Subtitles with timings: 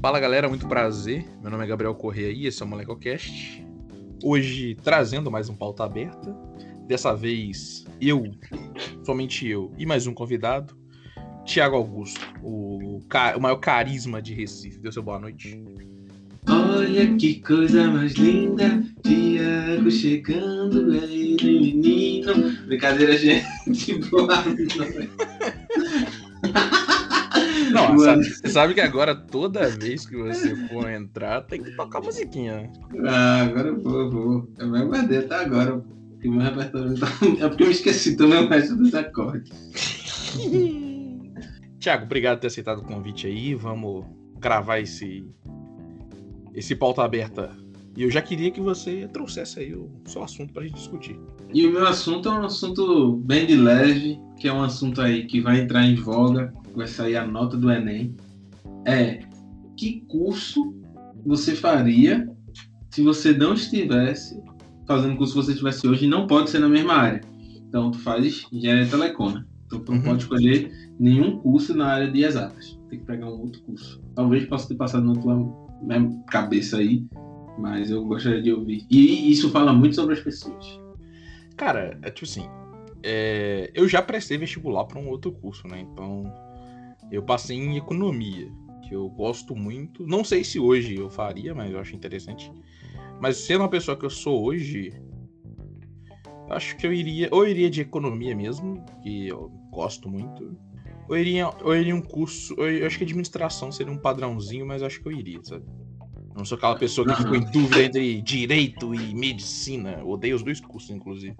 [0.00, 1.26] Fala galera, muito prazer.
[1.42, 3.62] Meu nome é Gabriel Correia e esse é o MolecoCast.
[4.24, 6.34] Hoje trazendo mais um pauta aberta.
[6.86, 8.24] Dessa vez eu,
[9.04, 10.74] somente eu e mais um convidado,
[11.44, 14.78] Tiago Augusto, o, o, maior carisma de Recife.
[14.78, 15.62] Deu seu boa noite.
[16.48, 22.56] Olha que coisa mais linda, Tiago chegando, aí, menino.
[22.64, 23.98] Brincadeira, gente.
[24.08, 25.59] Boa noite.
[27.88, 32.00] Não, sabe, você sabe que agora toda vez que você for entrar, tem que tocar
[32.00, 32.70] musiquinha.
[33.06, 34.52] Ah, agora eu vou, eu vou.
[34.58, 35.82] É minha bandeira tá agora.
[36.10, 37.06] Porque meu repertório tá...
[37.40, 39.50] É porque eu me esqueci também o resto dos acordes.
[41.80, 43.54] Tiago, obrigado por ter aceitado o convite aí.
[43.54, 44.04] Vamos
[44.38, 45.24] gravar esse
[46.54, 47.50] esse pauta aberta.
[47.96, 51.18] E eu já queria que você trouxesse aí o seu assunto pra gente discutir.
[51.52, 55.26] E o meu assunto é um assunto bem de leve, que é um assunto aí
[55.26, 58.14] que vai entrar em voga, vai sair a nota do Enem.
[58.86, 59.20] É
[59.76, 60.74] que curso
[61.24, 62.28] você faria
[62.90, 64.40] se você não estivesse
[64.86, 67.20] fazendo o curso que você estivesse hoje não pode ser na mesma área.
[67.68, 69.44] Então, tu faz engenharia telecom, né?
[69.66, 70.04] Então, tu não uhum.
[70.04, 72.76] pode escolher nenhum curso na área de exatas.
[72.88, 74.02] Tem que pegar um outro curso.
[74.16, 75.48] Talvez possa ter passado na tua
[76.26, 77.06] cabeça aí,
[77.56, 78.84] mas eu gostaria de ouvir.
[78.90, 80.80] E isso fala muito sobre as pessoas.
[81.56, 82.48] Cara, é tipo assim,
[83.02, 83.70] é...
[83.72, 85.80] eu já prestei vestibular para um outro curso, né?
[85.80, 86.24] Então,
[87.10, 88.50] eu passei em economia,
[88.86, 90.06] que eu gosto muito.
[90.06, 92.52] Não sei se hoje eu faria, mas eu acho interessante.
[93.20, 94.92] Mas sendo uma pessoa que eu sou hoje,
[96.48, 100.56] acho que eu iria, ou eu iria de economia mesmo, que eu gosto muito,
[101.08, 104.66] ou eu iria, ou eu iria um curso, eu acho que administração seria um padrãozinho,
[104.66, 105.64] mas acho que eu iria, sabe?
[106.36, 110.02] Não sou aquela pessoa que ficou em dúvida entre direito e medicina.
[110.04, 111.34] Odeio os dois cursos, inclusive.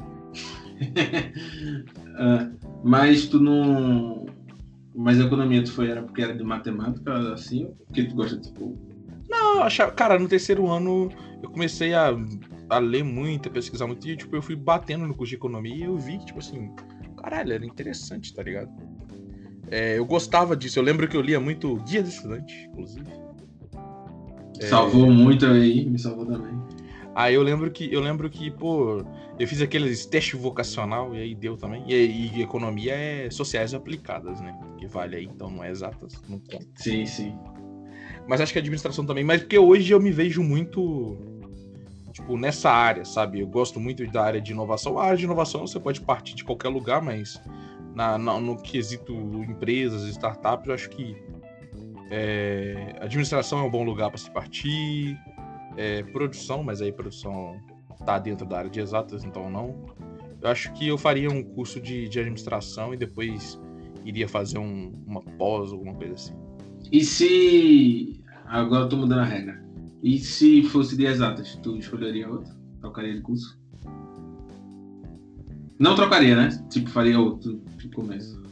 [2.19, 4.27] uh, mas tu não.
[5.01, 7.73] Mas a economia tu foi era porque era de matemática, assim?
[7.87, 8.79] Porque tu gosta, tipo.
[9.31, 11.11] Não, achava, cara, no terceiro ano
[11.43, 12.15] eu comecei a,
[12.69, 15.75] a ler muito, a pesquisar muito, e tipo, eu fui batendo no curso de economia
[15.75, 16.71] e eu vi que, tipo assim,
[17.17, 18.71] caralho, era interessante, tá ligado?
[19.71, 20.79] É, eu gostava disso.
[20.79, 23.07] Eu lembro que eu lia muito Guia do Estudante, inclusive.
[24.59, 25.11] É, salvou é...
[25.11, 26.53] muito aí, me salvou também.
[27.15, 29.05] Aí eu lembro que eu lembro que, pô,
[29.39, 31.85] eu fiz aqueles teste vocacional e aí deu também.
[31.89, 34.59] E, e economia é sociais aplicadas, né?
[34.79, 36.67] Que vale aí, então não é exatas, não conta.
[36.77, 37.37] Sim, sim.
[38.29, 41.19] Mas acho que a administração também, mas porque hoje eu me vejo muito
[42.13, 43.41] tipo nessa área, sabe?
[43.41, 44.99] Eu gosto muito da área de inovação.
[44.99, 47.41] A área de inovação você pode partir de qualquer lugar, mas
[47.95, 51.17] na, na, no quesito empresas, startups, eu acho que
[52.11, 55.17] é, administração é um bom lugar para se partir,
[55.77, 57.61] é, produção, mas aí produção
[58.05, 59.87] tá dentro da área de exatas, então não.
[60.41, 63.61] Eu acho que eu faria um curso de, de administração e depois
[64.05, 66.35] iria fazer um, uma pós, alguma coisa assim.
[66.91, 68.23] E se.
[68.47, 69.63] Agora eu tô mudando a regra.
[70.03, 72.53] E se fosse de exatas, tu escolheria outro?
[72.81, 73.61] Trocaria de curso?
[75.79, 76.49] Não trocaria, né?
[76.71, 78.43] Tipo, faria outro no começo.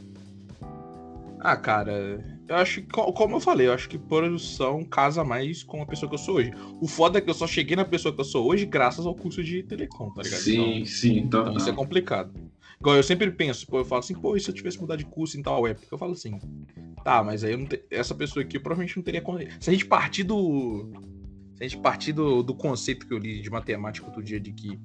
[1.39, 5.83] Ah, cara, eu acho que, como eu falei, eu acho que produção casa mais com
[5.83, 6.51] a pessoa que eu sou hoje.
[6.81, 9.13] O foda é que eu só cheguei na pessoa que eu sou hoje graças ao
[9.13, 10.39] curso de telecom, tá ligado?
[10.39, 11.17] Sim, então, sim.
[11.19, 12.33] Então, então isso é complicado.
[12.79, 15.05] Igual eu sempre penso, pô, eu falo assim, pô, e se eu tivesse mudado de
[15.05, 15.85] curso em tal época?
[15.91, 16.39] Eu falo assim,
[17.03, 17.83] tá, mas aí te...
[17.91, 19.21] essa pessoa aqui provavelmente não teria.
[19.59, 20.89] Se a gente partir do.
[21.55, 24.51] Se a gente partir do, do conceito que eu li de matemática outro dia de
[24.53, 24.79] que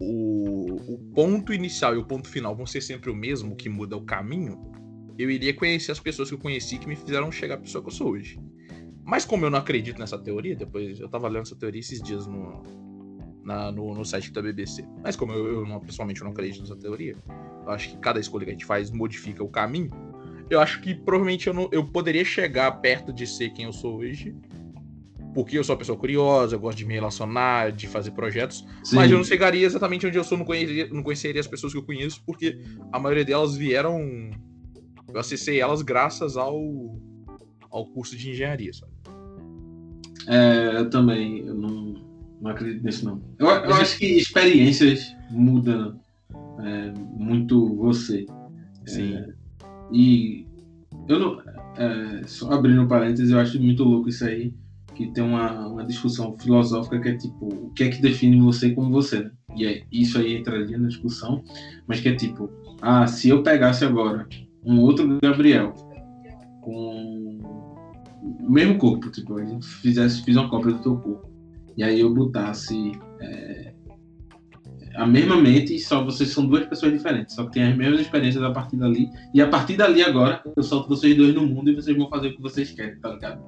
[0.00, 3.98] o, o ponto inicial e o ponto final vão ser sempre o mesmo, que muda
[3.98, 4.72] o caminho,
[5.18, 7.88] eu iria conhecer as pessoas que eu conheci que me fizeram chegar à pessoa que
[7.88, 8.38] eu sou hoje.
[9.04, 12.26] Mas como eu não acredito nessa teoria, depois eu tava lendo essa teoria esses dias
[12.26, 12.62] no,
[13.44, 14.84] na, no, no, site da BBC.
[15.02, 17.16] Mas como eu, eu não, pessoalmente não acredito nessa teoria,
[17.64, 19.90] eu acho que cada escolha que a gente faz modifica o caminho.
[20.50, 23.98] Eu acho que provavelmente eu, não, eu poderia chegar perto de ser quem eu sou
[23.98, 24.34] hoje
[25.36, 28.96] porque eu sou uma pessoa curiosa, eu gosto de me relacionar, de fazer projetos, Sim.
[28.96, 31.78] mas eu não chegaria exatamente onde eu sou, não conheceria, não conheceria as pessoas que
[31.78, 32.58] eu conheço, porque
[32.90, 34.30] a maioria delas vieram.
[35.12, 36.58] Eu acessei elas graças ao,
[37.70, 38.92] ao curso de engenharia, sabe?
[40.26, 41.94] É, eu também, eu não,
[42.40, 43.22] não acredito nisso, não.
[43.38, 45.98] Eu, eu acho que experiências mudam
[46.60, 48.26] é, muito você.
[48.86, 49.14] Sim.
[49.14, 49.28] É,
[49.92, 50.46] e
[51.08, 51.40] eu não.
[51.76, 54.52] É, só abrindo um parênteses, eu acho muito louco isso aí
[54.96, 58.70] que tem uma, uma discussão filosófica que é tipo, o que é que define você
[58.70, 59.30] como você, né?
[59.54, 61.44] E é, isso aí entraria na discussão,
[61.86, 62.50] mas que é tipo,
[62.80, 64.26] ah, se eu pegasse agora
[64.66, 65.72] um outro Gabriel
[66.60, 67.38] com
[68.22, 71.30] o mesmo corpo, tipo, a gente fizesse, fiz uma cópia do teu corpo,
[71.76, 73.72] e aí eu botasse é,
[74.96, 78.42] a mesma mente, só vocês são duas pessoas diferentes, só que tem as mesmas experiências
[78.42, 81.74] a partir dali, e a partir dali agora, eu solto vocês dois no mundo e
[81.74, 83.40] vocês vão fazer o que vocês querem, tá ligado?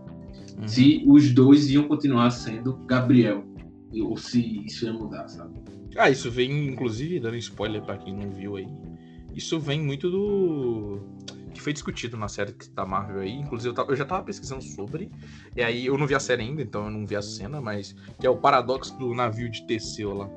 [0.59, 0.69] uhum.
[0.69, 3.45] se os dois iam continuar sendo Gabriel.
[3.93, 5.55] Ou se isso ia mudar, sabe?
[5.97, 8.69] Ah, isso vem, inclusive, dando spoiler para quem não viu aí.
[9.39, 10.99] Isso vem muito do.
[11.55, 13.31] que foi discutido na série da Marvel aí.
[13.31, 15.09] Inclusive, eu, tava, eu já tava pesquisando sobre.
[15.55, 17.95] E aí eu não vi a série ainda, então eu não vi a cena, mas.
[18.19, 20.29] Que é o paradoxo do navio de Teseu lá.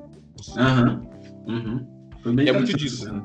[0.56, 1.02] Aham.
[1.48, 1.88] Uhum.
[2.24, 2.40] Uhum.
[2.46, 3.12] é muito disso.
[3.12, 3.20] Né?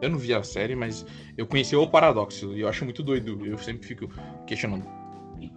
[0.00, 1.04] Eu não vi a série, mas
[1.36, 2.56] eu conheci o paradoxo.
[2.56, 3.44] E eu acho muito doido.
[3.44, 4.08] Eu sempre fico
[4.46, 4.86] questionando.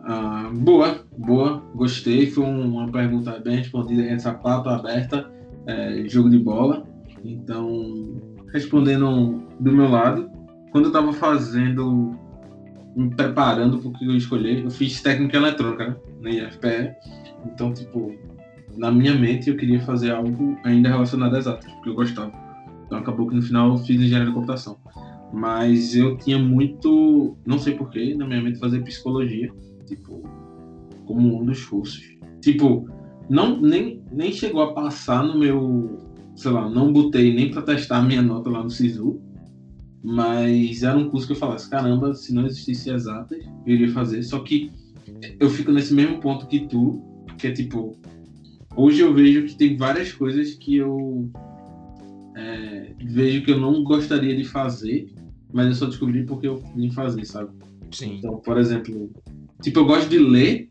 [0.02, 1.64] Ah, boa, boa.
[1.74, 2.30] Gostei.
[2.30, 4.04] Foi uma pergunta bem respondida.
[4.04, 5.32] Essa pauta aberta
[5.66, 6.86] é, jogo de bola.
[7.24, 10.30] Então, respondendo do meu lado,
[10.72, 12.18] quando eu estava fazendo,
[12.96, 16.96] me preparando para o que eu escolhi, eu fiz técnica eletrônica né, na IFPE.
[17.46, 18.16] Então, tipo,
[18.78, 22.32] na minha mente eu queria fazer algo ainda relacionado a exatas, porque eu gostava.
[22.86, 24.78] Então acabou que no final eu fiz engenharia de computação.
[25.34, 29.52] Mas eu tinha muito, não sei porquê, na minha mente fazer psicologia,
[29.88, 30.22] tipo,
[31.06, 32.04] como um dos cursos.
[32.40, 32.88] Tipo,
[33.28, 37.98] não nem, nem chegou a passar no meu, sei lá, não botei nem para testar
[37.98, 39.22] a minha nota lá no SISU,
[40.04, 44.22] mas era um curso que eu falasse, caramba, se não existisse exatas, eu iria fazer.
[44.24, 44.72] Só que
[45.40, 47.02] eu fico nesse mesmo ponto que tu,
[47.38, 47.98] que é tipo,
[48.76, 51.30] hoje eu vejo que tem várias coisas que eu
[52.36, 55.14] é, vejo que eu não gostaria de fazer,
[55.54, 57.52] mas eu só descobri porque eu vim fazer, sabe?
[57.92, 58.16] Sim.
[58.18, 59.12] Então, por exemplo,
[59.62, 60.70] tipo, eu gosto de ler,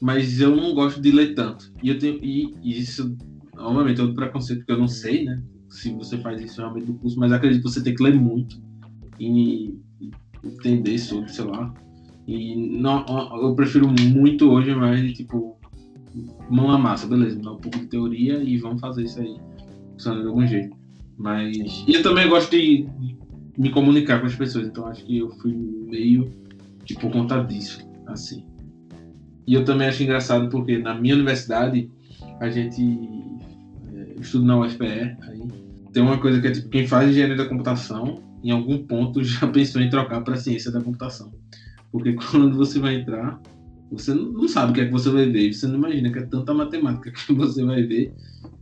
[0.00, 1.72] mas eu não gosto de ler tanto.
[1.82, 3.16] E eu tenho e, e isso,
[3.60, 5.42] obviamente, é outro preconceito que eu não sei, né?
[5.68, 8.60] Se você faz isso realmente no curso, mas acredito que você tem que ler muito
[9.18, 10.10] e, e
[10.44, 11.72] entender sobre, sei lá.
[12.26, 13.04] E não,
[13.42, 15.58] eu prefiro muito hoje mais tipo
[16.48, 19.36] mão na massa, beleza, dá um pouco de teoria e vamos fazer isso aí
[19.92, 20.76] funcionando de algum jeito.
[21.16, 22.86] Mas e eu também gosto de
[23.56, 26.32] me comunicar com as pessoas, então acho que eu fui meio
[26.84, 28.44] tipo por conta disso, assim.
[29.46, 31.90] E eu também acho engraçado porque na minha universidade,
[32.40, 32.80] a gente
[34.22, 35.48] estuda na UFPE, aí,
[35.92, 39.46] tem uma coisa que é tipo, quem faz engenharia da computação, em algum ponto já
[39.46, 41.32] pensou em trocar para ciência da computação.
[41.90, 43.40] Porque quando você vai entrar,
[43.90, 46.26] você não sabe o que é que você vai ver, você não imagina que é
[46.26, 48.14] tanta matemática que você vai ver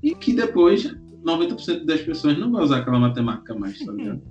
[0.03, 0.95] e que depois
[1.25, 4.23] 90% das pessoas não vai usar aquela matemática mais, tá ligado?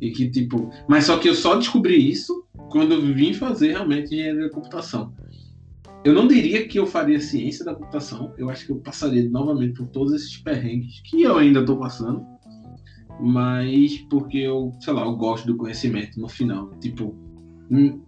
[0.00, 4.14] E que tipo, mas só que eu só descobri isso quando eu vim fazer realmente
[4.14, 5.12] engenharia da computação.
[6.04, 9.74] Eu não diria que eu faria ciência da computação, eu acho que eu passaria novamente
[9.74, 12.24] por todos esses perrengues que eu ainda estou passando,
[13.20, 16.70] mas porque eu, sei lá, eu gosto do conhecimento no final.
[16.80, 17.14] Tipo,
[17.70, 18.00] hum,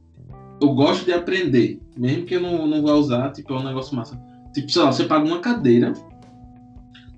[0.62, 3.96] eu gosto de aprender, mesmo que eu não, não vá usar, tipo, é um negócio
[3.96, 4.20] massa.
[4.54, 5.92] Tipo, sei lá, você paga uma cadeira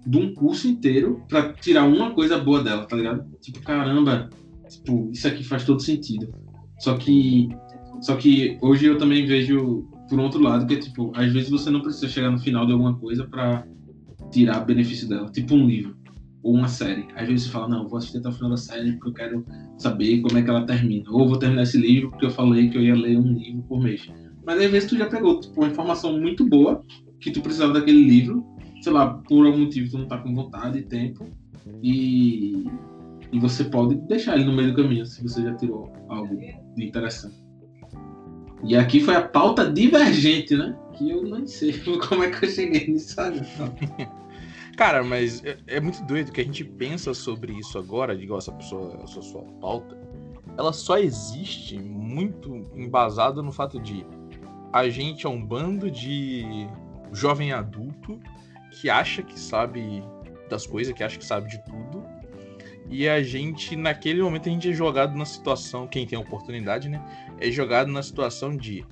[0.06, 3.24] de um curso inteiro para tirar uma coisa boa dela, tá ligado?
[3.40, 4.30] Tipo, caramba,
[4.68, 6.32] tipo, isso aqui faz todo sentido.
[6.78, 7.48] Só que,
[8.00, 11.70] só que hoje eu também vejo por outro lado, que é tipo, às vezes você
[11.70, 13.66] não precisa chegar no final de alguma coisa para
[14.30, 15.96] tirar benefício dela, tipo um livro
[16.42, 17.06] ou uma série.
[17.14, 19.46] Às vezes você fala, não, vou assistir até o final da série porque eu quero
[19.78, 21.10] saber como é que ela termina.
[21.10, 23.82] Ou vou terminar esse livro porque eu falei que eu ia ler um livro por
[23.82, 24.06] mês.
[24.44, 26.84] Mas às vezes tu já pegou tipo, uma informação muito boa
[27.18, 28.44] que tu precisava daquele livro,
[28.82, 31.26] sei lá, por algum motivo tu não tá com vontade e tempo,
[31.82, 32.66] e,
[33.32, 36.84] e você pode deixar ele no meio do caminho se você já tirou algo de
[36.84, 37.41] interessante.
[38.64, 40.76] E aqui foi a pauta divergente, né?
[40.94, 41.72] Que eu nem sei
[42.08, 43.44] como é que eu cheguei nisso agora.
[44.76, 48.52] Cara, mas é, é, muito doido que a gente pensa sobre isso agora, igual essa
[48.52, 49.98] pessoa, essa sua pauta,
[50.56, 54.06] ela só existe muito embasada no fato de
[54.72, 56.66] a gente é um bando de
[57.12, 58.18] jovem adulto
[58.70, 60.02] que acha que sabe
[60.48, 61.91] das coisas, que acha que sabe de tudo.
[62.92, 66.90] E a gente, naquele momento, a gente é jogado na situação, quem tem a oportunidade,
[66.90, 67.02] né?
[67.42, 68.86] é jogado na situação de.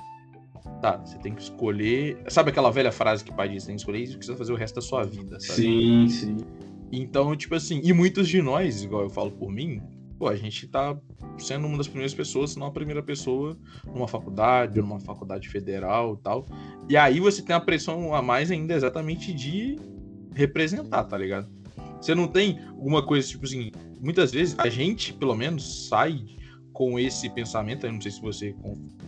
[0.82, 2.18] Tá, você tem que escolher.
[2.28, 3.64] Sabe aquela velha frase que o pai diz?
[3.64, 5.60] Tem que escolher isso que você vai fazer o resto da sua vida, sabe?
[5.60, 6.36] Sim, sim.
[6.90, 9.80] Então, tipo assim, e muitos de nós, igual eu falo por mim,
[10.18, 10.98] pô, a gente tá
[11.38, 16.14] sendo uma das primeiras pessoas, se não a primeira pessoa, numa faculdade, numa faculdade federal
[16.18, 16.46] e tal.
[16.88, 19.76] E aí você tem a pressão a mais ainda exatamente de
[20.34, 21.59] representar, tá ligado?
[22.00, 26.20] Você não tem alguma coisa, tipo assim, muitas vezes a gente, pelo menos, sai
[26.72, 28.54] com esse pensamento, eu não sei se você,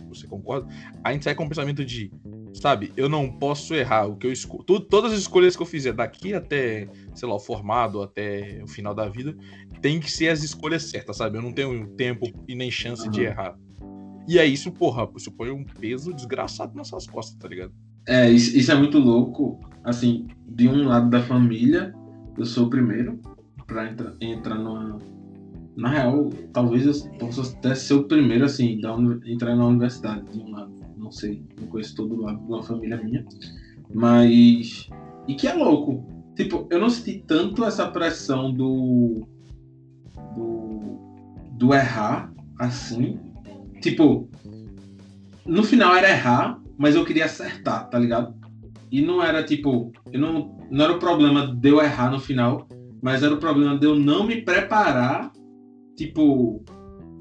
[0.07, 0.67] você concorda,
[1.03, 2.11] a gente sai com o pensamento de,
[2.53, 4.63] sabe, eu não posso errar o que eu escolho.
[4.63, 8.93] Todas as escolhas que eu fizer daqui até, sei lá, o formado, até o final
[8.93, 9.35] da vida,
[9.81, 11.37] tem que ser as escolhas certas, sabe?
[11.37, 13.11] Eu não tenho tempo e nem chance uhum.
[13.11, 13.57] de errar.
[14.27, 17.73] E é isso, porra, isso põe um peso desgraçado nas suas costas, tá ligado?
[18.07, 19.59] É, isso, isso é muito louco.
[19.83, 21.93] Assim, de um lado da família,
[22.37, 23.19] eu sou o primeiro
[23.67, 24.99] para entrar, entrar numa
[25.75, 30.39] na real, talvez eu possa até ser o primeiro, assim, da entrar na universidade, de
[30.39, 30.71] um lado.
[30.95, 33.25] Não, sei, não conheço todo lado de uma família minha.
[33.93, 34.87] Mas.
[35.27, 36.05] E que é louco.
[36.35, 39.27] Tipo, eu não senti tanto essa pressão do.
[40.35, 40.97] do.
[41.53, 43.19] do errar assim.
[43.81, 44.29] Tipo,
[45.45, 48.33] no final era errar, mas eu queria acertar, tá ligado?
[48.93, 49.91] E não era tipo.
[50.11, 52.67] Eu não, não era o problema de eu errar no final,
[53.01, 55.33] mas era o problema de eu não me preparar,
[55.97, 56.63] tipo,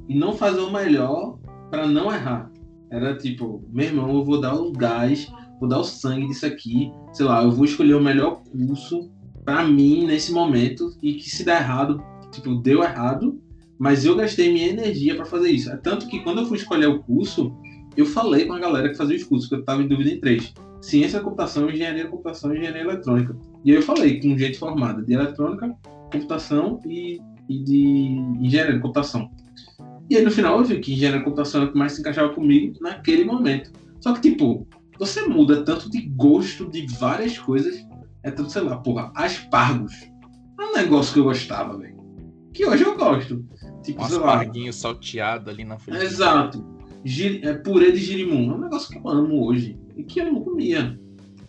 [0.06, 1.38] e não fazer o melhor
[1.70, 2.52] para não errar.
[2.90, 5.26] Era tipo, meu irmão, eu vou dar o gás,
[5.58, 9.10] vou dar o sangue disso aqui, sei lá, eu vou escolher o melhor curso
[9.42, 13.40] para mim nesse momento e que se der errado, tipo, deu errado,
[13.78, 15.70] mas eu gastei minha energia para fazer isso.
[15.70, 17.50] É tanto que quando eu fui escolher o curso,
[17.96, 20.20] eu falei com a galera que fazia os cursos, que eu estava em dúvida em
[20.20, 23.36] três: ciência da computação, engenharia da computação e engenharia eletrônica.
[23.64, 25.74] E aí eu falei com gente formada de eletrônica,
[26.12, 29.30] computação e, e de engenharia de computação.
[30.10, 32.00] E aí no final eu vi que engenharia de computação era o que mais se
[32.00, 33.72] encaixava comigo naquele momento.
[34.00, 34.66] Só que, tipo,
[34.98, 37.86] você muda tanto de gosto de várias coisas.
[38.24, 39.92] É tanto, sei lá, porra, aspargos.
[40.60, 41.96] É um negócio que eu gostava, velho.
[42.52, 43.44] Que hoje eu gosto.
[43.82, 44.72] Tipo, um sei lá.
[44.72, 46.04] salteado ali na frente.
[46.04, 46.64] Exato.
[47.04, 48.52] Gir, é, purê de girimum.
[48.52, 49.78] É um negócio que eu amo hoje.
[49.96, 50.98] E que eu não comia.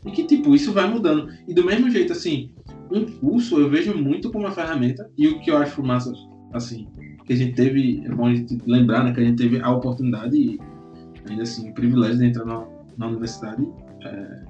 [0.06, 1.30] E que, tipo, isso vai mudando.
[1.48, 2.52] E do mesmo jeito, assim,
[2.92, 5.10] um curso eu vejo muito como uma ferramenta.
[5.18, 6.14] E o que eu acho massa,
[6.54, 6.88] assim,
[7.26, 9.72] que a gente teve, é bom a gente lembrar, né, que a gente teve a
[9.72, 10.60] oportunidade e
[11.30, 12.66] ainda assim, o privilégio de entrar na,
[12.98, 13.66] na universidade
[14.02, 14.44] é,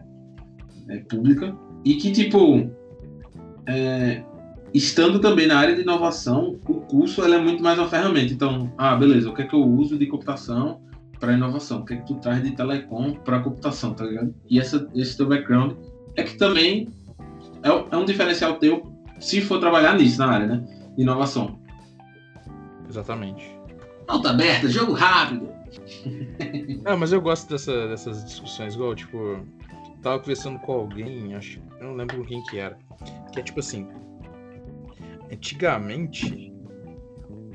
[0.90, 1.56] é, pública.
[1.86, 2.70] E que, tipo,
[3.68, 4.24] é,
[4.74, 8.34] estando também na área de inovação, o curso é muito mais uma ferramenta.
[8.34, 10.82] Então, ah, beleza, o que é que eu uso de computação
[11.24, 11.80] para inovação?
[11.80, 14.36] O que é que tu traz de telecom para computação, tá ligado?
[14.50, 15.72] E essa, esse teu background
[16.18, 16.90] é que também
[17.64, 20.64] é, é um diferencial teu se for trabalhar nisso, na área, né?
[20.98, 21.58] Inovação.
[22.90, 23.58] Exatamente.
[24.06, 25.48] Pauta aberta, jogo rápido.
[26.86, 29.40] Ah, mas eu gosto dessa, dessas discussões, igual, tipo,
[30.02, 32.78] tava conversando com alguém, acho, eu não lembro quem que era,
[33.32, 33.88] que é tipo assim,
[35.32, 36.54] antigamente,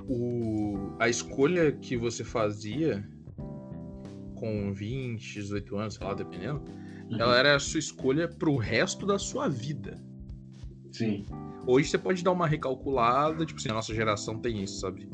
[0.09, 3.07] o, a escolha que você fazia
[4.38, 6.62] com 20, 18 anos, sei lá, dependendo,
[7.11, 7.21] Uhum.
[7.21, 9.99] ela era a sua escolha pro resto da sua vida.
[10.92, 11.25] Sim.
[11.66, 15.09] Hoje você pode dar uma recalculada, tipo assim, a nossa geração tem isso, sabe?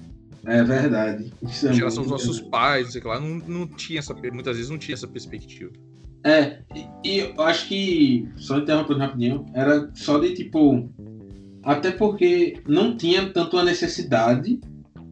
[0.46, 1.32] É verdade.
[1.42, 4.56] Isso é A geração dos muito nossos pais, sei lá, não, não tinha essa, muitas
[4.56, 5.72] vezes não tinha essa perspectiva.
[6.24, 10.90] É, e, e eu acho que, só interrompendo rapidinho, era só de tipo.
[11.62, 14.60] Até porque não tinha tanto a necessidade,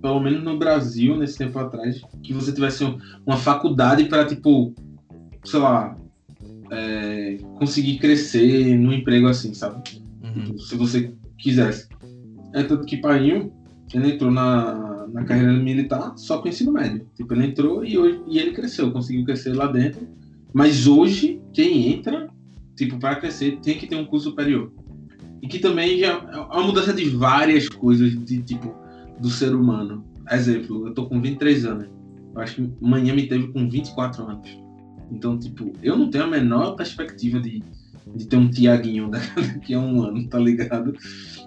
[0.03, 4.75] pelo menos no Brasil, nesse tempo atrás, que você tivesse um- uma faculdade para, tipo,
[5.45, 5.97] sei lá,
[6.71, 9.83] é, conseguir crescer num emprego assim, sabe?
[10.23, 10.59] Uhum.
[10.59, 11.89] se você quisesse.
[12.55, 13.53] É tanto que Painho,
[13.93, 17.07] ele entrou na, na carreira militar só com ensino médio.
[17.15, 20.09] Tipo, ele entrou e, hoje, e ele cresceu, conseguiu crescer lá dentro.
[20.55, 22.29] Mas hoje, quem entra,
[22.77, 24.73] tipo, para crescer, tem que ter um curso superior.
[25.43, 28.75] E que também já é uma mudança de várias coisas, de tipo,
[29.23, 30.05] do ser humano.
[30.31, 31.89] Exemplo, eu tô com 23 anos.
[32.35, 34.63] Eu acho que amanhã me teve com 24 anos.
[35.11, 37.63] Então, tipo, eu não tenho a menor perspectiva de,
[38.15, 40.95] de ter um Tiaguinho daqui a um ano, tá ligado?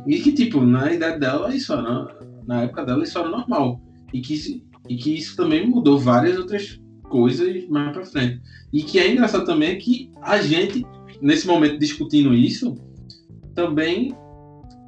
[0.07, 2.07] E que, tipo, na idade dela, isso era,
[2.47, 3.81] na época dela, isso era normal.
[4.13, 8.41] E que, e que isso também mudou várias outras coisas mais pra frente.
[8.71, 10.85] E que é engraçado também é que a gente,
[11.21, 12.75] nesse momento discutindo isso,
[13.53, 14.15] também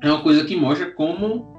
[0.04, 1.57] é uma coisa que mostra como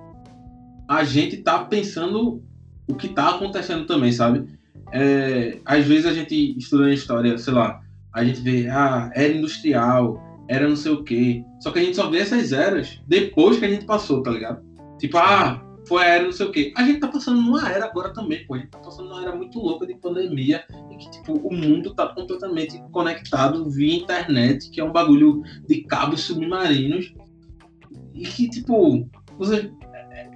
[0.88, 2.42] a gente tá pensando
[2.88, 4.48] o que tá acontecendo também, sabe?
[4.92, 7.80] É, às vezes a gente estudando história, sei lá,
[8.12, 11.44] a gente vê, ah, era industrial, era não sei o quê.
[11.60, 14.64] Só que a gente só vê essas eras depois que a gente passou, tá ligado?
[14.98, 16.72] Tipo, ah, foi a era não sei o quê.
[16.76, 18.54] A gente tá passando numa era agora também, pô.
[18.54, 21.94] A gente tá passando numa era muito louca de pandemia e que, tipo, o mundo
[21.94, 27.14] tá completamente conectado via internet, que é um bagulho de cabos submarinos.
[28.14, 29.70] E que, tipo, você.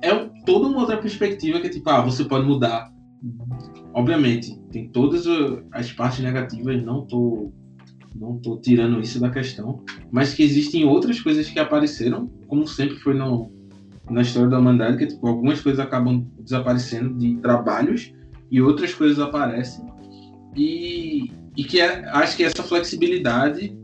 [0.02, 2.90] É toda uma outra perspectiva que, tipo, ah, você pode mudar.
[3.94, 5.24] Obviamente, tem todas
[5.72, 7.52] as partes negativas, não tô
[8.14, 12.96] não tô tirando isso da questão, mas que existem outras coisas que apareceram, como sempre
[12.96, 13.50] foi no,
[14.10, 18.12] na história da humanidade, que tipo, algumas coisas acabam desaparecendo de trabalhos
[18.50, 19.84] e outras coisas aparecem.
[20.54, 23.76] E, e que é- acho que essa flexibilidade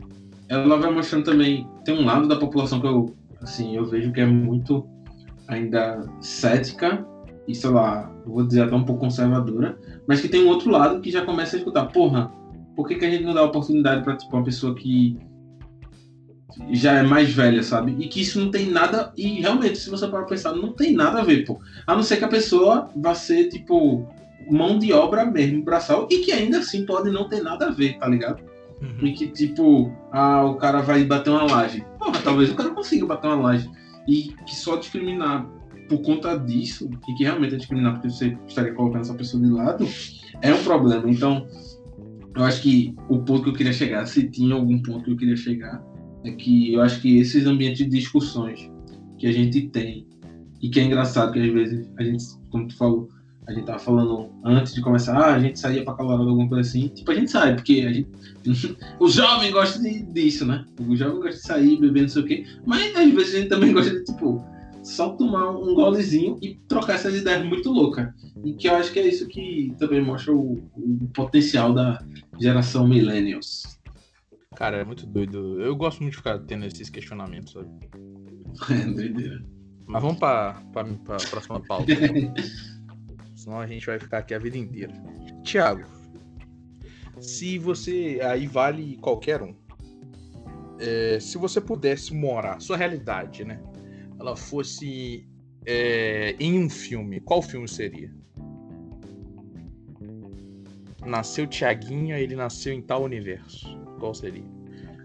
[0.47, 1.67] ela vai mostrando também.
[1.83, 4.87] Tem um lado da população que eu, assim, eu vejo que é muito
[5.49, 7.05] ainda cética
[7.47, 9.77] e, sei lá, vou dizer até um pouco conservadora,
[10.07, 12.31] mas que tem um outro lado que já começa a escutar, porra,
[12.75, 15.17] por que, que a gente não dá oportunidade para tipo, uma pessoa que
[16.71, 17.95] já é mais velha, sabe?
[17.99, 19.11] E que isso não tem nada.
[19.17, 21.59] E realmente, se você parar pra pensar, não tem nada a ver, pô.
[21.85, 24.07] A não ser que a pessoa vá ser, tipo,
[24.49, 27.97] mão de obra mesmo, braçal, e que ainda assim pode não ter nada a ver,
[27.97, 28.43] tá ligado?
[28.81, 29.07] Uhum.
[29.07, 31.85] E que, tipo, ah, o cara vai bater uma laje.
[31.97, 33.69] Porra, talvez o cara consiga bater uma laje.
[34.09, 35.47] E que só discriminar
[35.87, 39.49] por conta disso, e que realmente é discriminar porque você estaria colocando essa pessoa de
[39.49, 39.87] lado,
[40.41, 41.09] é um problema.
[41.09, 41.47] Então,
[42.35, 45.17] eu acho que o ponto que eu queria chegar, se tinha algum ponto que eu
[45.17, 45.83] queria chegar,
[46.23, 48.69] é que eu acho que esses ambientes de discussões
[49.17, 50.07] que a gente tem,
[50.61, 53.09] e que é engraçado que às vezes a gente, como tu falou,
[53.49, 56.69] a gente tava falando antes de começar, ah, a gente saía pra calorada, alguma coisa
[56.69, 56.87] assim.
[56.89, 58.09] Tipo, a gente sai, porque a gente.
[58.99, 60.65] o jovem gosta de, disso, né?
[60.79, 62.45] O jovem gosta de sair, beber, não sei o quê.
[62.63, 64.45] Mas às vezes a gente também gosta de, tipo,
[64.83, 68.13] só tomar um golezinho e trocar essas ideias muito loucas.
[68.43, 71.99] E que eu acho que é isso que também mostra o, o potencial da
[72.39, 73.79] geração Millennials.
[74.55, 75.59] Cara, é muito doido.
[75.59, 77.67] Eu gosto muito de ficar tendo esses questionamentos, sabe?
[78.71, 79.43] É, doideira.
[79.89, 81.91] Mas vamos pra, pra, pra próxima pauta.
[83.39, 84.91] Senão a gente vai ficar aqui a vida inteira.
[85.43, 85.85] Tiago,
[87.21, 88.19] se você.
[88.21, 89.55] Aí vale qualquer um.
[90.77, 93.61] É, se você pudesse morar, sua realidade, né?
[94.19, 95.25] Ela fosse
[95.65, 98.13] é, em um filme, qual filme seria?
[101.05, 103.65] Nasceu Tiaguinho, ele nasceu em tal universo.
[103.99, 104.43] Qual seria?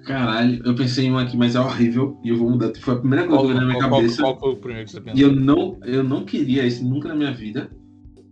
[0.05, 2.19] Caralho, eu pensei em um aqui, mas é horrível.
[2.25, 2.73] E eu vou mudar.
[2.81, 4.23] Foi a primeira coisa que veio na minha qual, cabeça.
[4.23, 5.19] qual foi o primeiro que você pensou?
[5.19, 7.71] E eu não, eu não queria esse nunca na minha vida.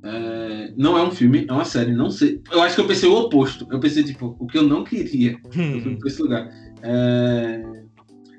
[0.05, 2.41] É, não é um filme, é uma série, não sei.
[2.51, 3.67] Eu acho que eu pensei o oposto.
[3.71, 5.33] Eu pensei, tipo, o que eu não queria.
[5.45, 6.49] Eu fui Hum, pra esse lugar.
[6.83, 7.63] É...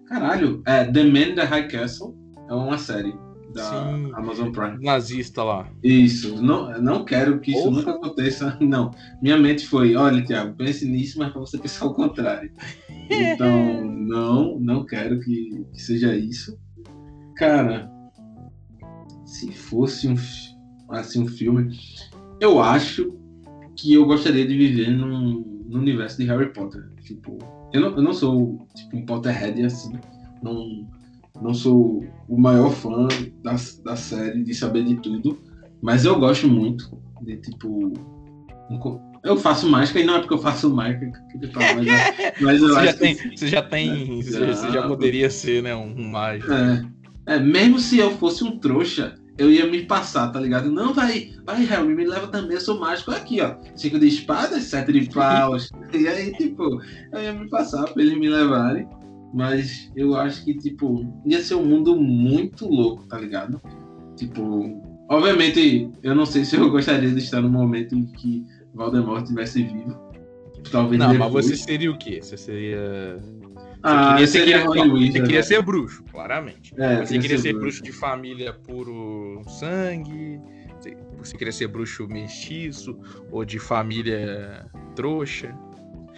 [0.07, 2.15] Caralho, é The Man in the High Castle
[2.49, 3.13] é uma série
[3.53, 4.11] da Sim.
[4.15, 4.83] Amazon Prime.
[4.83, 5.69] nazista lá.
[5.83, 8.57] Isso, não, não quero que isso nunca aconteça.
[8.61, 8.91] Não.
[9.21, 12.51] Minha mente foi, olha, Thiago, pense nisso, mas pra você pensar o contrário.
[13.09, 16.57] Então, não, não quero que, que seja isso.
[17.35, 17.91] Cara,
[19.25, 20.52] se fosse um, fi-
[20.99, 21.77] assim, um filme,
[22.39, 23.13] eu acho
[23.75, 26.83] que eu gostaria de viver num, no universo de Harry Potter.
[27.03, 27.37] Tipo,
[27.73, 29.93] eu não, eu não sou tipo, um Potterhead assim,
[30.41, 30.87] não,
[31.41, 33.07] não sou o maior fã
[33.43, 35.39] da, da série, de saber de tudo,
[35.81, 37.93] mas eu gosto muito de tipo.
[38.69, 38.79] um
[39.23, 42.33] eu faço mágica e não é porque eu faço mágica que eu falo, mas, é-
[42.41, 43.15] mas eu Você já acho tem.
[43.15, 44.21] que Você já tem.
[44.21, 44.87] Você, você já Já.
[44.87, 45.73] poderia ser, né?
[45.73, 46.51] Um mágico.
[46.51, 46.85] É,
[47.27, 50.71] é, mesmo se eu fosse um trouxa, eu ia me passar, tá ligado?
[50.71, 53.55] Não, vai, vai, Harry, me leva também, eu sou mágico aqui, ó.
[53.75, 55.69] Cinco de espadas, sete de paus.
[55.93, 56.79] e aí, tipo,
[57.11, 58.87] eu ia me passar pra eles me levarem.
[59.33, 63.59] Mas eu acho que, tipo, ia ser um mundo muito louco, tá ligado?
[64.15, 69.23] Tipo, obviamente, eu não sei se eu gostaria de estar no momento em que Voldemort
[69.23, 69.99] estivesse vivo.
[70.71, 71.45] Talvez Não, mas depois.
[71.47, 72.19] você seria o quê?
[72.21, 73.17] Você seria.
[73.83, 75.43] Ah, queria- você queria- Rony não, Weasley, Você queria né?
[75.43, 76.73] ser bruxo, claramente.
[76.77, 77.61] É, Você queria ser bruxo.
[77.79, 80.39] bruxo de família puro sangue.
[81.19, 82.97] Você- queria ser bruxo mestiço
[83.31, 84.65] ou de família
[84.95, 85.53] trouxa.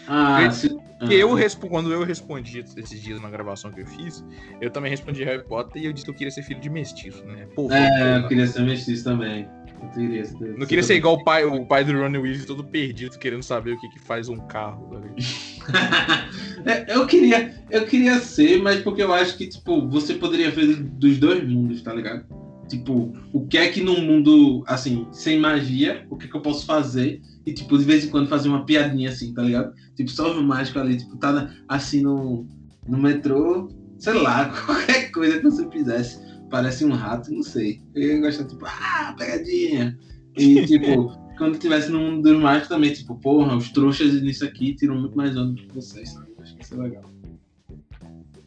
[0.08, 0.86] Ah, Eu- se...
[1.10, 1.38] Eu
[1.70, 4.24] quando eu respondi esses dias na gravação que eu fiz,
[4.62, 7.24] eu também respondi Harry Potter e eu disse que eu queria ser filho de mestiço,
[7.26, 7.48] né?
[7.54, 9.48] Pô, É, eu queria ser mestiço também.
[9.94, 10.58] Queria ser...
[10.58, 13.74] não queria ser igual o pai, o pai do Ronnie Weasley todo perdido, querendo saber
[13.74, 14.90] o que, que faz um carro.
[14.90, 15.02] tá?
[16.66, 20.76] É, eu queria, eu queria ser, mas porque eu acho que tipo você poderia ver
[20.78, 22.26] dos dois mundos, tá ligado?
[22.68, 26.66] Tipo, o que é que num mundo assim sem magia, o que, que eu posso
[26.66, 29.76] fazer e tipo de vez em quando fazer uma piadinha assim, tá ligado?
[29.96, 32.48] Tipo só o mágico ali, tipo tá assim no
[32.88, 37.80] no metrô, sei lá, qualquer coisa que você fizesse, parece um rato, não sei.
[37.94, 39.96] Eu ia gostar tipo, ah, pegadinha.
[40.36, 44.74] E tipo quando tivesse no mundo dos mágicos também, tipo, porra, os trouxas nisso aqui
[44.74, 46.32] tiram muito mais onda que vocês, sabe?
[46.40, 47.04] Acho que isso é legal.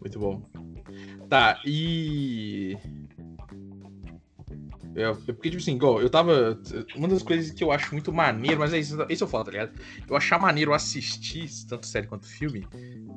[0.01, 0.43] Muito bom.
[1.29, 2.77] Tá, e.
[4.95, 6.59] É, é porque, tipo assim, igual, eu tava.
[6.97, 9.51] Uma das coisas que eu acho muito maneiro, mas é isso, isso eu falo, tá
[9.51, 9.73] ligado?
[10.09, 12.67] Eu achar maneiro assistir, tanto série quanto filme,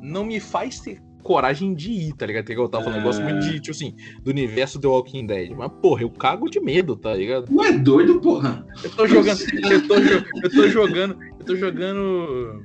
[0.02, 2.50] não me faz ter coragem de ir, tá ligado?
[2.52, 5.52] Eu tava falando, eu gosto muito de, tipo assim, do universo The Walking Dead.
[5.52, 7.46] Mas, porra, eu cago de medo, tá ligado?
[7.46, 8.66] Tu é doido, porra?
[8.84, 9.40] Eu tô jogando.
[9.42, 11.18] Eu tô, eu tô jogando.
[11.40, 12.64] Eu tô jogando.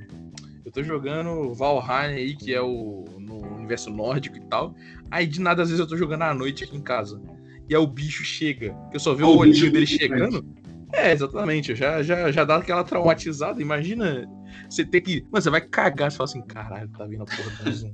[0.65, 3.05] Eu tô jogando Valheim aí, que é o.
[3.19, 4.75] no universo nórdico e tal.
[5.09, 7.21] Aí de nada, às vezes eu tô jogando à noite aqui em casa.
[7.69, 8.75] E aí o bicho chega.
[8.89, 10.45] Que eu só vejo Ó, o olhinho dele chegando.
[10.93, 11.75] É, exatamente.
[11.75, 13.61] Já, já, já dá aquela traumatizada.
[13.61, 14.25] Imagina
[14.69, 15.21] você ter que.
[15.31, 16.09] Mano, você vai cagar.
[16.11, 17.93] Você fala assim, caralho, tá vindo a porra do zoom.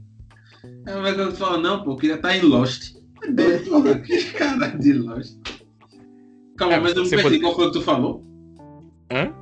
[0.86, 2.96] É, mas quando tu fala, não, pô, eu queria estar em Lost.
[2.96, 3.00] É.
[4.06, 5.38] Que caralho de Lost.
[6.58, 8.24] Calma, É, mas eu me você perdi pode- qual foi o que tu falou?
[9.12, 9.34] Hã?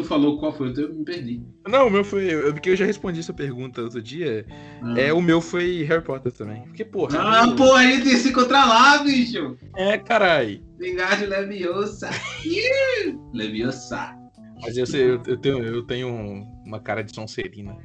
[0.00, 1.42] Tu falou qual foi o teu, eu me perdi.
[1.68, 2.32] Não, o meu foi.
[2.32, 4.46] eu- Porque eu já respondi essa pergunta outro dia.
[4.82, 4.94] Ah.
[4.98, 6.62] É, o meu foi Harry Potter também.
[6.62, 7.18] Porque, porra.
[7.20, 9.56] Ah, eu- porra, ele tem que se encontrar lá, bicho!
[9.76, 10.62] É, carai.
[10.78, 12.08] Vingarde Leviosa.
[13.32, 14.14] Leviosa.
[14.62, 17.76] Mas eu, sei, eu, eu tenho, eu tenho um- uma cara de Sonserina.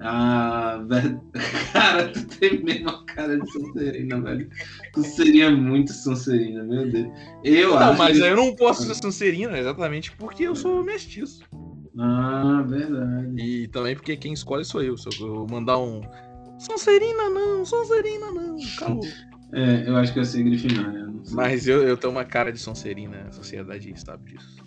[0.00, 1.20] Ah, velho.
[1.72, 4.48] Cara, tu tem mesmo a cara de Sonserina, velho.
[4.92, 7.08] Tu seria muito Sonserina, meu Deus.
[7.44, 7.98] Eu Não, acho.
[7.98, 11.44] mas que- eu não posso ser Sonserina exatamente porque eu sou mestiço.
[11.98, 13.40] Ah, verdade.
[13.40, 14.96] E também porque quem escolhe sou eu.
[14.96, 16.00] Se eu mandar um.
[16.58, 18.56] Sonserina não, Sonserina não.
[19.56, 21.06] É, eu acho que eu sei Grifinória.
[21.22, 21.36] sei.
[21.36, 24.64] Mas eu, eu tenho uma cara de Sonserina, a sociedade sabe disso.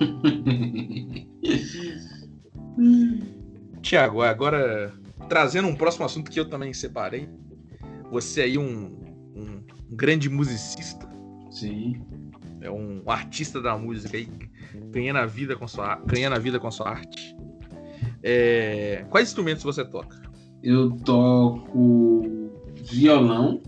[3.82, 4.92] Tiago, agora
[5.28, 7.28] trazendo um próximo assunto que eu também separei.
[8.10, 8.96] Você aí, um,
[9.36, 11.08] um grande musicista,
[11.50, 12.00] Sim.
[12.60, 14.28] é um artista da música aí,
[14.90, 17.36] ganhando a vida com sua, ganhando a vida com sua arte.
[18.22, 20.20] É, quais instrumentos você toca?
[20.62, 22.50] Eu toco
[22.84, 23.62] violão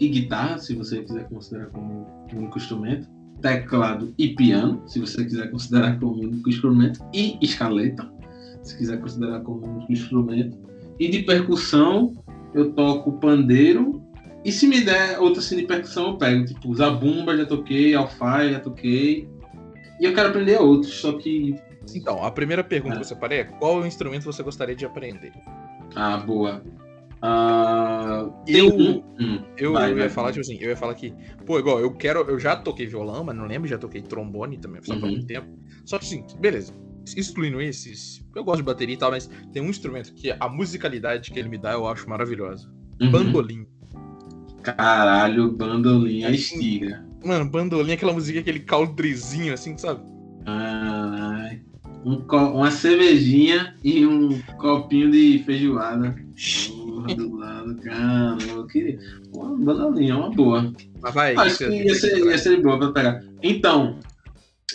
[0.00, 3.08] e guitarra, se você quiser considerar como único instrumento.
[3.40, 7.00] Teclado e piano, se você quiser considerar como único instrumento.
[7.12, 8.10] E escaleta,
[8.64, 10.58] se quiser considerar como único instrumento.
[10.98, 12.12] E de percussão,
[12.54, 14.02] eu toco pandeiro.
[14.44, 16.44] E se me der outra assim de percussão, eu pego.
[16.44, 19.28] Tipo, zabumba já toquei, alfaia já toquei.
[20.00, 21.54] E eu quero aprender outros, só que.
[21.94, 22.96] Então, a primeira pergunta É.
[22.96, 25.32] que eu separei é qual instrumento você gostaria de aprender?
[25.94, 26.62] Ah, boa.
[27.26, 30.08] Ah, Eu- um- hum, Eu, vai, eu ia vai.
[30.10, 31.14] falar, tipo assim, eu ia falar que,
[31.46, 34.82] pô, igual, eu quero, eu já toquei violão, mas não lembro, já toquei trombone também,
[34.82, 35.10] só por Uhum.
[35.12, 35.46] muito tempo.
[35.86, 36.74] Só que assim, beleza,
[37.16, 41.30] excluindo esses, eu gosto de bateria e tal, mas tem um instrumento que a musicalidade
[41.30, 42.72] que ele me dá eu acho maravilhosa.
[43.00, 43.10] Uhum.
[43.10, 43.66] Bandolim.
[44.62, 47.04] Caralho, bandolim é estiga.
[47.24, 50.00] Mano, bandolim é aquela musiquinha, aquele caldrezinho assim, sabe?
[50.46, 51.60] Ai,
[52.04, 52.16] um
[52.54, 56.14] uma cervejinha e um copinho de feijoada.
[56.68, 58.36] Porra, do lado, cara.
[58.48, 58.98] Eu queria.
[59.34, 60.72] Uma bandolim é uma boa.
[61.02, 63.24] Mas vai, Acho você- que ia ser, ia ser boa pra pegar.
[63.42, 63.98] Então,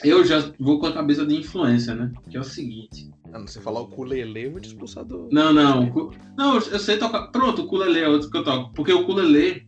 [0.04, 2.12] eu já vou com a cabeça de influência, né?
[2.30, 3.10] Que é o seguinte.
[3.32, 5.30] Ah, você falar o ukulele, eu vou te expulsar do...
[5.32, 5.90] Não, não.
[5.92, 7.28] cu- Não, eu sei tocar.
[7.28, 8.74] Pronto, o ukulele é outro que eu toco.
[8.74, 9.64] Porque o ukulele,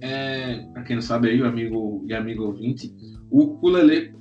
[0.00, 2.92] é, pra quem não sabe aí, o amigo e amigo ouvinte,
[3.30, 4.14] o ukulele,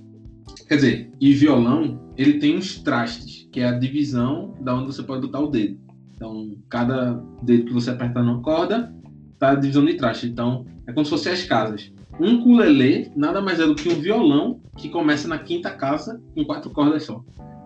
[0.67, 5.03] quer dizer, e violão, ele tem uns trastes, que é a divisão da onde você
[5.03, 5.79] pode botar o dedo.
[6.15, 8.93] Então, cada dedo que você apertar numa corda,
[9.39, 10.27] tá a divisão de traste.
[10.27, 11.91] Então, é como se fossem as casas.
[12.19, 16.45] Um ukulele nada mais é do que um violão que começa na quinta casa com
[16.45, 17.23] quatro cordas só.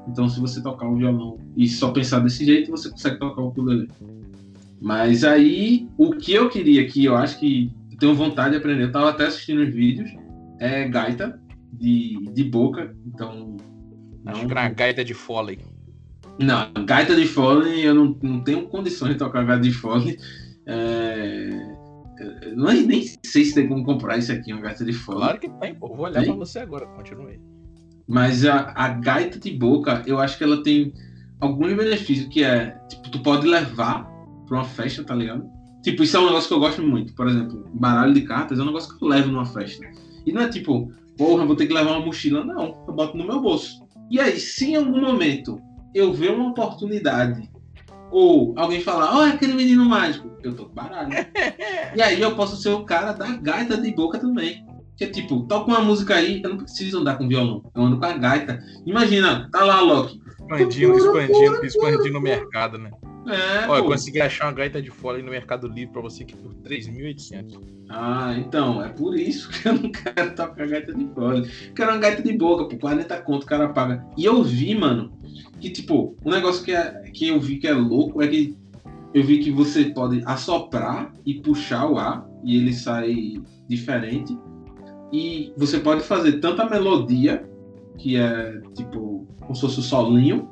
[0.07, 3.49] Então, se você tocar o violão e só pensar desse jeito, você consegue tocar o
[3.49, 3.89] ukulele.
[4.81, 8.91] Mas aí, o que eu queria, que eu acho que tenho vontade de aprender, eu
[8.91, 10.09] tava até assistindo os vídeos,
[10.57, 11.39] é gaita
[11.71, 12.95] de, de boca.
[13.05, 13.57] Então,
[14.25, 15.59] Acho não, que era gaita de Foley.
[16.39, 20.17] não, gaita de fole, eu não, não tenho condições de tocar gaita de fole.
[20.69, 21.75] É,
[22.43, 25.19] eu nem, nem sei se tem como comprar isso aqui, uma gaita de fole.
[25.19, 25.87] Claro que tem, pô.
[25.87, 27.41] Vou olhar pra você agora, continue.
[28.07, 30.93] Mas a, a gaita de boca, eu acho que ela tem
[31.39, 34.03] alguns benefícios, que é, tipo, tu pode levar
[34.45, 35.49] pra uma festa, tá ligado?
[35.81, 37.13] Tipo, isso é um negócio que eu gosto muito.
[37.13, 39.87] Por exemplo, baralho de cartas é um negócio que eu levo numa festa.
[40.25, 42.43] E não é tipo, porra, vou ter que levar uma mochila.
[42.43, 43.81] Não, eu boto no meu bolso.
[44.09, 45.61] E aí, se em algum momento
[45.93, 47.49] eu ver uma oportunidade,
[48.11, 51.09] ou alguém falar, ó, é aquele menino mágico, eu tô com baralho.
[51.95, 54.65] e aí eu posso ser o cara da gaita de boca também.
[54.97, 57.97] Que é tipo, toca uma música aí, eu não preciso andar com violão, eu ando
[57.97, 58.61] com a gaita.
[58.85, 60.19] Imagina, tá lá Loki.
[60.41, 62.91] Expandindo, expandindo, expandindo o mercado, né?
[63.27, 66.35] É, Olha, eu consegui achar uma gaita de Foley no Mercado Livre pra você aqui
[66.35, 67.61] por 3.800.
[67.89, 71.49] Ah, então, é por isso que eu não quero tocar gaita de fole.
[71.75, 74.05] Quero uma gaita de boca, por 40 conto o cara paga.
[74.17, 75.11] E eu vi, mano,
[75.59, 78.57] que tipo, um negócio que, é, que eu vi que é louco é que
[79.13, 84.37] eu vi que você pode assoprar e puxar o ar e ele sai diferente.
[85.11, 87.43] E você pode fazer tanto a melodia,
[87.97, 90.47] que é tipo, como se fosse o solinho,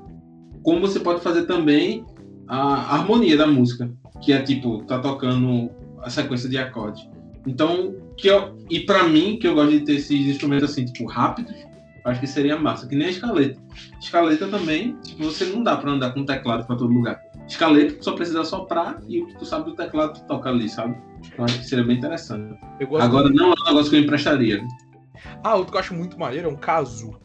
[0.64, 2.04] como você pode fazer também
[2.48, 3.92] a harmonia da música,
[4.22, 5.70] que é tipo, tá tocando
[6.02, 7.08] a sequência de acordes.
[7.46, 11.06] Então, que eu, e pra mim, que eu gosto de ter esses instrumentos assim, tipo,
[11.06, 11.56] rápidos,
[12.06, 13.62] acho que seria massa, que nem a escaleta.
[14.00, 17.20] Escaleta também, tipo, você não dá pra andar com teclado pra todo lugar.
[17.48, 20.68] Escaleta, tu só precisa soprar e o que tu sabe do teclado tu toca ali,
[20.70, 20.98] sabe?
[21.26, 22.58] Então acho que seria bem interessante.
[22.80, 24.64] Eu Agora não é um negócio que eu emprestaria.
[25.44, 27.16] Ah, outro que eu acho muito maneiro é um Kazu.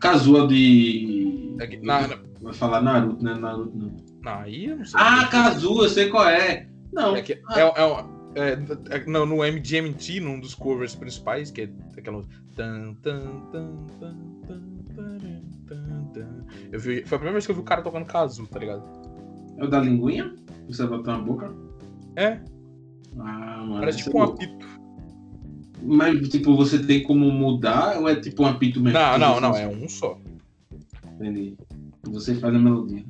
[0.00, 1.56] Kazuha de.
[1.60, 2.08] É que- Na,
[2.40, 3.34] Vai falar Naruto, né?
[3.34, 3.94] Naruto não.
[4.40, 5.00] aí eu não sei.
[5.00, 6.66] Ah, Kazuha, eu sei qual é.
[6.92, 7.14] Não.
[7.16, 11.62] É que é, é, uma- é, é, não, no MGMT, num dos covers principais, que
[11.62, 12.24] é aquela.
[16.70, 18.82] Eu vi, foi a primeira vez que eu vi o cara tocando kazoo, tá ligado?
[19.58, 20.34] É o da linguinha?
[20.68, 21.52] Você botou na boca?
[22.16, 22.40] É,
[23.18, 23.80] Ah, mano.
[23.80, 24.66] parece tipo é um apito.
[25.84, 28.98] Mas, tipo, você tem como mudar ou é tipo um apito mesmo?
[28.98, 30.18] Não, não, não, é um só.
[31.14, 31.56] Entendi.
[32.04, 33.04] Você faz a melodia.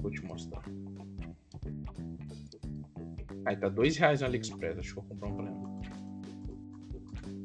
[0.00, 0.62] Vou te mostrar.
[3.46, 5.80] Aí tá dois reais no AliExpress, acho que eu vou comprar um mim.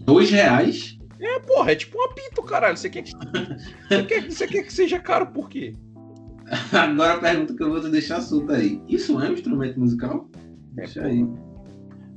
[0.04, 0.98] Dois reais?
[1.20, 2.76] É, porra, é tipo um apito, caralho.
[2.76, 5.74] Você quer que, você quer, você quer que seja caro por quê?
[6.74, 8.82] Agora a pergunta que eu vou te deixar solta aí.
[8.88, 10.30] Isso é um instrumento musical?
[10.36, 11.14] É, Deixa porra.
[11.14, 11.26] aí.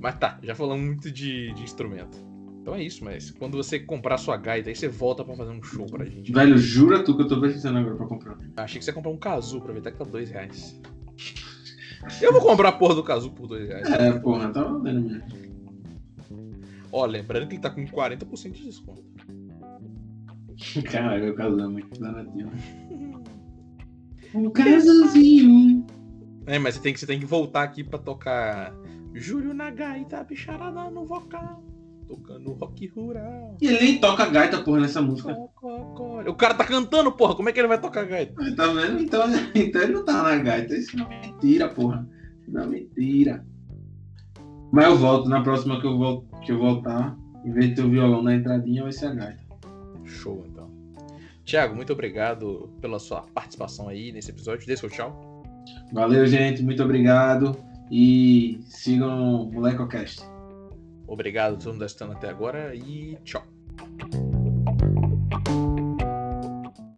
[0.01, 2.19] Mas tá, já falamos muito de, de instrumento.
[2.61, 5.63] Então é isso, mas quando você comprar sua gaita, aí você volta pra fazer um
[5.63, 6.33] show pra gente.
[6.33, 8.37] Velho, jura tu que eu tô precisando agora pra comprar.
[8.57, 10.81] Achei que você ia comprar um casu, aproveitar que tá dois reais.
[12.21, 13.89] Eu vou comprar a porra do casu por dois reais.
[13.91, 15.23] É, porra, tá valendo mesmo.
[16.93, 19.05] Ó, lembrando que ele tá com 40% de desconto.
[20.91, 22.51] Caralho, meu caso é muito baratinho.
[24.35, 25.87] Um casozinho.
[26.47, 28.73] É, mas você tem que, você tem que voltar aqui pra tocar
[29.13, 31.63] Júlio na gaita, bicharada no vocal,
[32.07, 33.57] tocando rock rural.
[33.61, 35.33] E ele nem toca gaita, porra, nessa música.
[35.33, 38.35] O cara tá cantando, porra, como é que ele vai tocar gaita?
[38.55, 39.03] Tá vendo?
[39.03, 39.23] Então,
[39.55, 40.75] então ele não tá na gaita.
[40.75, 42.09] Isso não é mentira, porra.
[42.41, 43.45] Isso não é mentira.
[44.73, 45.29] Mas eu volto.
[45.29, 48.35] Na próxima que eu, volto, que eu voltar, em vez de ter o violão na
[48.35, 49.45] entradinha, vai ser a gaita.
[50.05, 50.71] Show, então.
[51.45, 54.67] Tiago, muito obrigado pela sua participação aí nesse episódio.
[54.67, 55.43] Dê seu tchau.
[55.93, 56.63] Valeu, gente.
[56.63, 57.57] Muito obrigado.
[57.91, 60.36] E sigam o MolecoCast.
[61.07, 63.43] Obrigado a todo mundo que está até agora e tchau.